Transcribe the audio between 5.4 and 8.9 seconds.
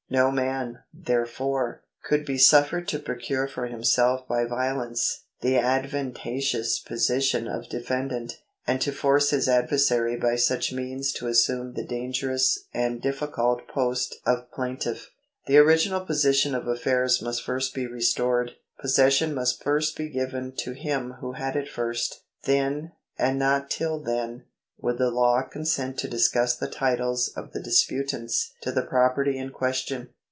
advantageous position of defendant, and